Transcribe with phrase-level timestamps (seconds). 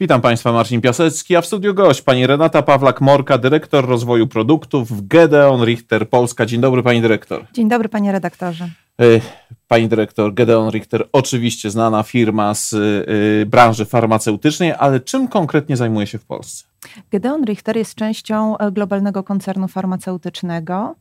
[0.00, 5.06] Witam Państwa, Marcin Piasecki, a w studiu gość pani Renata Pawlak-Morka, dyrektor rozwoju produktów w
[5.06, 6.46] Gedeon Richter Polska.
[6.46, 7.44] Dzień dobry Pani Dyrektor.
[7.52, 8.68] Dzień dobry Panie Redaktorze.
[9.00, 9.04] E,
[9.68, 16.06] pani Dyrektor, Gedeon Richter, oczywiście znana firma z e, branży farmaceutycznej, ale czym konkretnie zajmuje
[16.06, 16.64] się w Polsce?
[17.10, 20.94] Gedeon Richter jest częścią e, globalnego koncernu farmaceutycznego,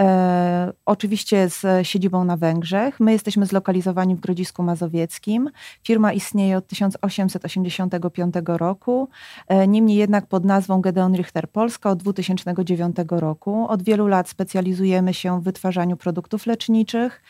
[0.00, 3.00] e, oczywiście z siedzibą na Węgrzech.
[3.00, 5.50] My jesteśmy zlokalizowani w Grodzisku Mazowieckim.
[5.82, 9.08] Firma istnieje od 1885 roku,
[9.48, 13.68] e, niemniej jednak pod nazwą Gedeon Richter Polska od 2009 roku.
[13.68, 17.22] Od wielu lat specjalizujemy się w wytwarzaniu produktów leczniczych.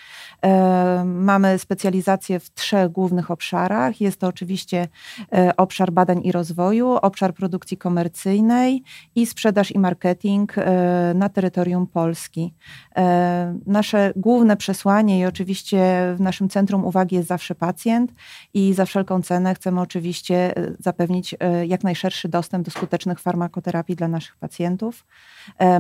[0.44, 4.00] E, mamy specjalizację w trzech głównych obszarach.
[4.00, 4.88] Jest to oczywiście
[5.32, 8.82] e, obszar badań i rozwoju, obszar produkcji komercyjnej, komercyjnej
[9.14, 12.54] i sprzedaż i marketing e, na terytorium Polski.
[12.96, 15.80] E, nasze główne przesłanie i oczywiście
[16.16, 18.12] w naszym centrum uwagi jest zawsze pacjent
[18.54, 21.34] i za wszelką cenę chcemy oczywiście e, zapewnić
[21.66, 25.04] jak najszerszy dostęp do skutecznych farmakoterapii dla naszych pacjentów.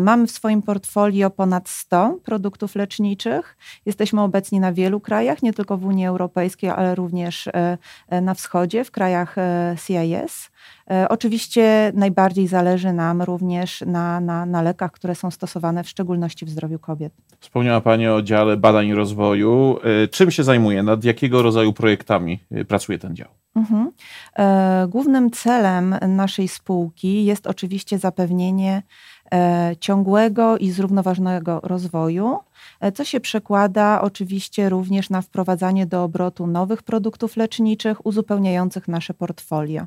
[0.00, 3.56] Mamy w swoim portfolio ponad 100 produktów leczniczych.
[3.86, 7.48] Jesteśmy obecni na wielu krajach, nie tylko w Unii Europejskiej, ale również
[8.22, 9.36] na wschodzie, w krajach
[9.86, 10.50] CIS.
[10.92, 16.46] E, oczywiście najbardziej zależy nam również na, na, na lekach, które są stosowane w szczególności
[16.46, 17.12] w zdrowiu kobiet.
[17.40, 19.78] Wspomniała Pani o dziale badań i rozwoju.
[20.04, 20.82] E, czym się zajmuje?
[20.82, 23.28] Nad jakiego rodzaju projektami e, pracuje ten dział?
[23.56, 23.92] Mhm.
[24.88, 28.82] Głównym celem naszej spółki jest oczywiście zapewnienie
[29.80, 32.38] ciągłego i zrównoważonego rozwoju,
[32.94, 39.86] co się przekłada oczywiście również na wprowadzanie do obrotu nowych produktów leczniczych uzupełniających nasze portfolio.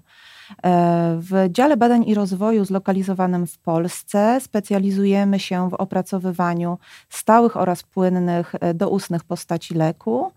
[0.63, 6.77] E, w dziale badań i rozwoju zlokalizowanym w Polsce specjalizujemy się w opracowywaniu
[7.09, 10.31] stałych oraz płynnych e, doustnych postaci leku,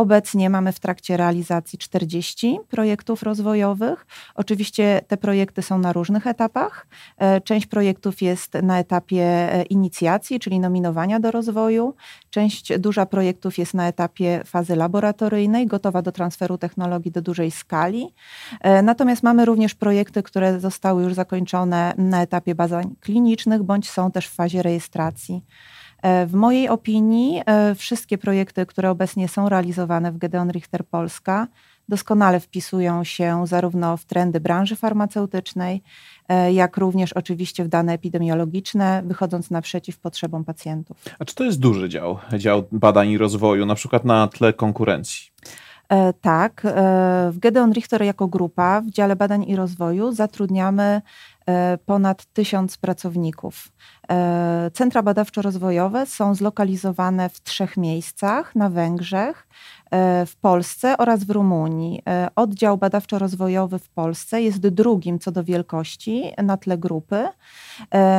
[0.00, 4.06] Obecnie mamy w trakcie realizacji 40 projektów rozwojowych.
[4.34, 6.86] Oczywiście te projekty są na różnych etapach.
[7.18, 11.94] E, część projektów jest na etapie e, inicjacji, czyli nominowania do rozwoju.
[12.30, 18.14] Część duża projektów jest na etapie fazy laboratoryjnej, gotowa do transferu technologii do dużej skali.
[18.60, 24.10] E, natomiast mamy również projekty, które zostały już zakończone na etapie badań klinicznych bądź są
[24.10, 25.42] też w fazie rejestracji.
[26.02, 31.46] E, w mojej opinii e, wszystkie projekty, które obecnie są realizowane w Gedeon Richter Polska,
[31.88, 35.82] doskonale wpisują się zarówno w trendy branży farmaceutycznej,
[36.28, 40.96] e, jak również oczywiście w dane epidemiologiczne, wychodząc naprzeciw potrzebom pacjentów.
[41.18, 45.30] A czy to jest duży dział, dział badań i rozwoju, na przykład na tle konkurencji?
[46.20, 46.62] Tak,
[47.30, 51.02] w Gedeon Richter jako grupa w dziale badań i rozwoju zatrudniamy
[51.86, 53.68] ponad tysiąc pracowników.
[54.10, 59.48] E, centra badawczo-rozwojowe są zlokalizowane w trzech miejscach na Węgrzech,
[59.90, 62.02] e, w Polsce oraz w Rumunii.
[62.36, 67.28] Oddział badawczo-rozwojowy w Polsce jest drugim co do wielkości na tle grupy.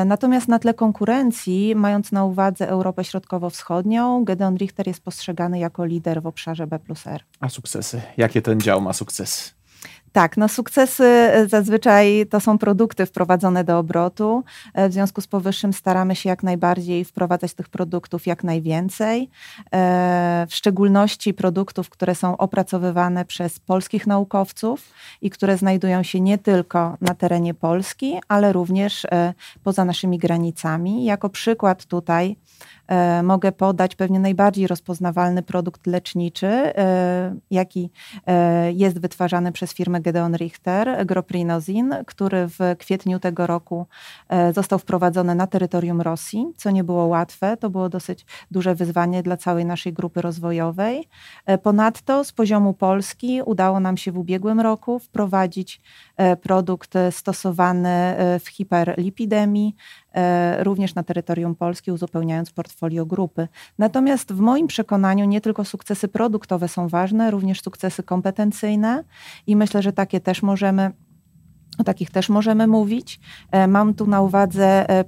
[0.06, 6.22] Natomiast na tle konkurencji, mając na uwadze Europę Środkowo-Wschodnią, Gedeon Richter jest postrzegany jako lider
[6.22, 7.24] w obszarze B plus R.
[7.40, 8.02] A sukcesy?
[8.18, 9.60] Jakie ten dział ma sukcesy?
[10.11, 14.44] Tak, no sukcesy e, zazwyczaj to są produkty wprowadzone do obrotu.
[14.73, 19.29] E, w związku z powyższym staramy się jak najbardziej wprowadzać tych produktów jak najwięcej.
[19.73, 24.89] E, w szczególności produktów, które są opracowywane przez polskich naukowców
[25.22, 29.07] i które znajdują się nie tylko na terenie Polski, ale również
[29.63, 31.05] poza naszymi granicami.
[31.05, 32.35] Jako przykład tutaj
[33.23, 36.73] mogę podać pewnie najbardziej rozpoznawalny produkt leczniczy,
[37.51, 37.89] jaki
[38.73, 43.88] jest wytwarzany przez firmę Gedeon Richter, Groprinozin, który w kwietniu tego roku
[44.53, 47.57] został wprowadzony na terytorium Rosji, co nie było łatwe.
[47.57, 51.07] To było dosyć duże wyzwanie dla całej naszej grupy rozwojowej.
[51.63, 55.81] Ponadto z poziomu Polski udało nam się w ubiegłym roku wprowadzić
[56.41, 59.75] produkt stosowany w hiperlipidemii,
[60.59, 63.47] również na terytorium Polski, uzupełniając portfolio portfolio grupy.
[63.77, 69.03] Natomiast w moim przekonaniu nie tylko sukcesy produktowe są ważne, również sukcesy kompetencyjne
[69.47, 70.91] i myślę, że takie też możemy
[71.77, 73.19] o takich też możemy mówić.
[73.52, 75.03] E, mam tu na uwadze e,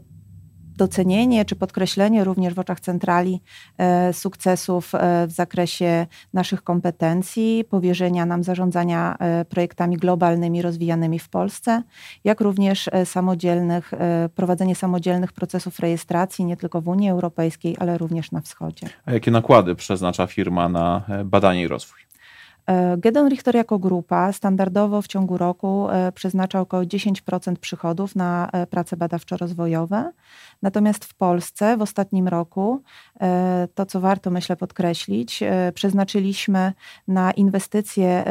[0.78, 3.42] docenienie czy podkreślenie również w oczach centrali
[3.78, 11.30] e, sukcesów e, w zakresie naszych kompetencji, powierzenia nam zarządzania e, projektami globalnymi rozwijanymi w
[11.30, 11.84] Polsce,
[12.24, 13.92] jak również samodzielnych,
[14.36, 18.88] prowadzenie samodzielnych procesów rejestracji nie tylko w Unii Europejskiej, ale również na wschodzie.
[19.06, 22.00] A jakie nakłady przeznacza firma na badanie i rozwój?
[22.68, 28.50] E, Gedeon Richter jako grupa standardowo w ciągu roku e, przeznacza około 10% przychodów na
[28.54, 30.12] e, prace badawczo-rozwojowe.
[30.62, 32.84] Natomiast w Polsce w ostatnim roku,
[33.76, 35.44] to co warto myślę podkreślić,
[35.74, 36.74] przeznaczyliśmy
[37.08, 38.24] na inwestycje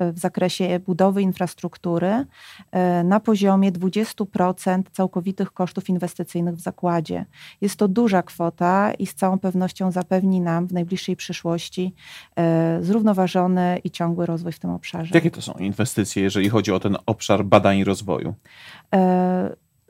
[0.00, 2.26] w zakresie budowy infrastruktury
[3.04, 7.24] na poziomie 20% całkowitych kosztów inwestycyjnych w zakładzie.
[7.60, 11.94] Jest to duża kwota i z całą pewnością zapewni nam w najbliższej przyszłości
[12.86, 15.10] zrównoważony i ciągły rozwój w tym obszarze.
[15.14, 18.34] Jakie to są inwestycje, jeżeli chodzi o ten obszar badań i rozwoju?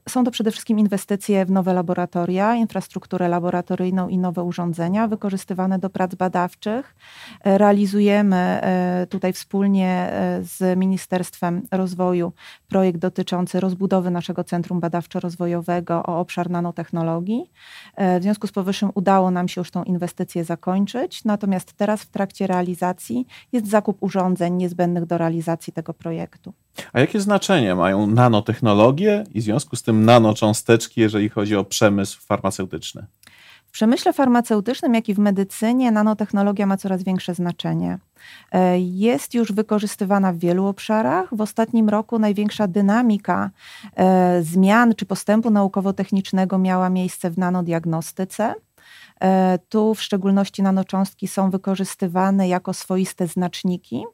[0.07, 5.79] E są to przede wszystkim inwestycje w nowe laboratoria, infrastrukturę laboratoryjną i nowe urządzenia wykorzystywane
[5.79, 6.97] do prac badawczych.
[7.45, 12.33] E, realizujemy e, tutaj wspólnie e, z Ministerstwem Rozwoju
[12.69, 17.51] projekt dotyczący rozbudowy naszego Centrum Badawczo-Rozwojowego o obszar nanotechnologii.
[17.99, 22.47] W związku z powyższym udało nam się już tą inwestycję zakończyć, natomiast teraz w trakcie
[22.47, 26.53] realizacji jest zakup urządzeń niezbędnych do realizacji tego projektu.
[26.93, 32.21] A jakie znaczenie mają nanotechnologie i w związku z tym nanocząsteczki, jeżeli chodzi o przemysł
[32.21, 33.07] farmaceutyczny?
[33.67, 37.99] W przemyśle farmaceutycznym, jak i w medycynie, nanotechnologia ma coraz większe znaczenie.
[38.53, 41.37] E, jest już wykorzystywana w wielu obszarach.
[41.37, 43.51] W ostatnim roku największa dynamika
[43.97, 48.55] e, zmian czy postępu naukowo-technicznego miała miejsce w nanodiagnostyce.
[49.21, 54.05] E, tu w szczególności nanocząstki są wykorzystywane jako swoiste znaczniki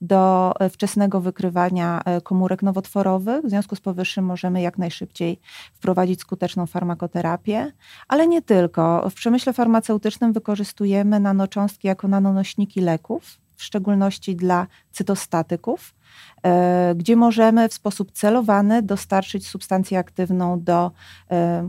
[0.00, 3.44] do e, wczesnego wykrywania e, komórek nowotworowych.
[3.44, 5.40] W związku z powyższym możemy jak najszybciej
[5.72, 7.72] wprowadzić skuteczną farmakoterapię,
[8.08, 9.10] ale nie tylko.
[9.10, 15.94] W przemyśle farmaceutycznym wykorzystujemy nanocząstki jako nanonośniki leków, w szczególności dla cytostatyków,
[16.42, 20.90] e, gdzie możemy w sposób celowany dostarczyć substancję aktywną do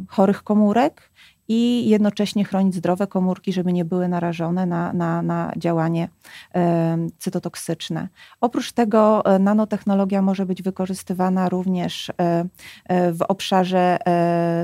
[0.08, 1.12] chorych komórek
[1.54, 6.08] i jednocześnie chronić zdrowe komórki, żeby nie były narażone na, na, na działanie
[7.20, 8.08] cytotoksyczne.
[8.42, 12.14] Oprócz tego e, nanotechnologia może być wykorzystywana również e,
[12.86, 13.98] e, w obszarze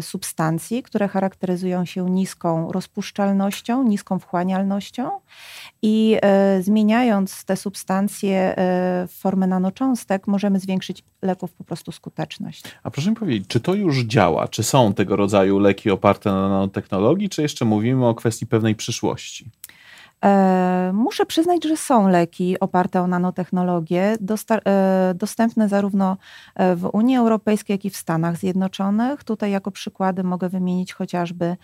[0.02, 5.10] substancji, które charakteryzują się niską rozpuszczalnością, niską wchłanialnością
[5.82, 6.18] i
[6.60, 8.54] zmieniając te substancje
[9.08, 12.64] w formę nanocząstek, możemy zwiększyć leków po prostu skuteczność.
[12.84, 14.48] A proszę mi powiedzieć, czy to już działa?
[14.48, 16.77] Czy są tego rodzaju leki oparte na nanotechnologii,
[17.30, 19.50] czy jeszcze mówimy o kwestii pewnej przyszłości?
[20.26, 24.18] E, muszę przyznać, że są leki oparte o nanotechnologię,
[24.52, 26.18] e, dostępne zarówno
[26.56, 29.24] e, w Unii Europejskiej, jak i w Stanach Zjednoczonych.
[29.24, 31.58] Tutaj jako przykłady mogę wymienić chociażby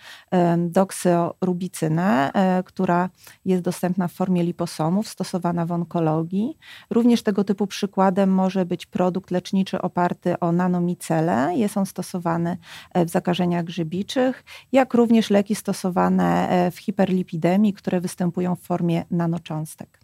[0.58, 2.30] doksyorubicynę,
[2.64, 3.08] która
[3.44, 6.58] jest dostępna w formie liposomów, stosowana w onkologii.
[6.90, 11.56] Również tego typu przykładem może być produkt leczniczy oparty o nanomicele.
[11.56, 12.56] Jest on stosowany
[12.94, 20.00] w zakażeniach grzybiczych, jak również leki stosowane w hiperlipidemii, które występują w formie nanocząstek.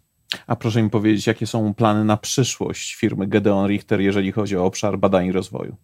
[0.47, 4.65] A proszę mi powiedzieć, jakie są plany na przyszłość firmy Gedeon Richter, jeżeli chodzi o
[4.65, 5.75] obszar badań i rozwoju?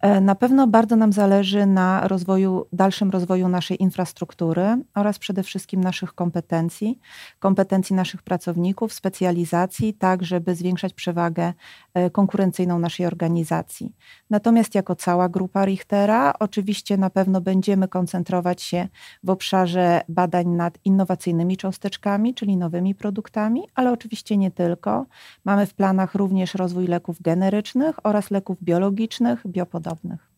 [0.00, 5.80] E, na pewno bardzo nam zależy na rozwoju, dalszym rozwoju naszej infrastruktury oraz przede wszystkim
[5.80, 6.98] naszych kompetencji,
[7.38, 11.52] kompetencji naszych pracowników, specjalizacji, tak żeby zwiększać przewagę
[11.94, 13.92] e, konkurencyjną naszej organizacji.
[14.30, 18.88] Natomiast jako cała grupa Richtera, oczywiście na pewno będziemy koncentrować się
[19.24, 25.06] w obszarze badań nad innowacyjnymi cząsteczkami, czyli nowymi produktami, ale oczywiście nie tylko.
[25.44, 30.30] Mamy w planach również rozwój leków generycznych oraz leków biologicznych, biopodobnych podobnych.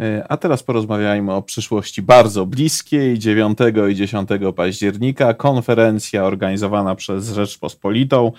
[0.00, 3.18] E, a teraz porozmawiajmy o przyszłości bardzo bliskiej.
[3.18, 3.58] 9
[3.90, 8.32] i 10 października konferencja organizowana przez Rzeczpospolitą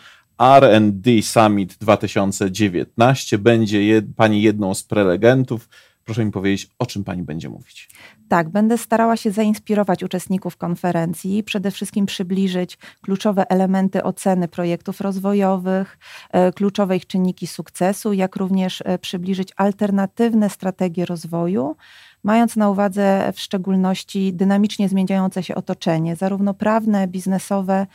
[0.59, 3.38] RD Summit 2019.
[3.38, 5.69] Będzie jed, pani jedną z prelegentów.
[6.05, 7.89] Proszę mi powiedzieć, o czym pani będzie mówić.
[8.27, 15.98] Tak, będę starała się zainspirować uczestników konferencji, przede wszystkim przybliżyć kluczowe elementy oceny projektów rozwojowych,
[16.31, 21.75] e, kluczowe ich czynniki sukcesu, jak również e, przybliżyć alternatywne strategie rozwoju
[22.24, 27.88] mając na uwadze w szczególności dynamicznie zmieniające się otoczenie, zarówno prawne, biznesowe,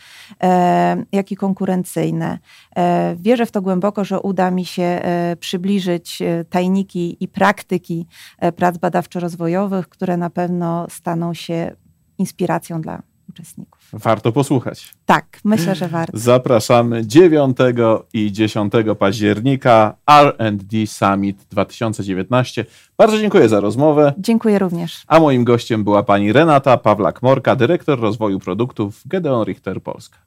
[0.43, 2.39] e, jak i konkurencyjne.
[2.77, 8.07] E, wierzę w to głęboko, że uda mi się e, przybliżyć tajniki i praktyki
[8.57, 11.77] prac badawczo-rozwojowych, które na pewno staną się
[12.19, 13.03] inspiracją dla
[13.37, 13.81] uczestników.
[13.93, 14.95] Warto posłuchać.
[15.07, 16.19] Tak, myślę, że warto.
[16.19, 17.57] Zapraszamy 9
[18.13, 22.65] i 10 października RD Summit 2019.
[22.99, 24.15] Bardzo dziękuję za rozmowę.
[24.19, 25.05] Dziękuję również.
[25.07, 30.19] A moim gościem była pani Renata Pawlak-Morka, dyrektor rozwoju produktów Gedeon Richter Polska.